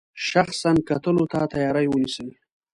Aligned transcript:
شخصا 0.27 0.71
کتلو 0.89 1.23
ته 1.31 1.39
تیاری 1.53 1.87
ونیسي. 1.89 2.29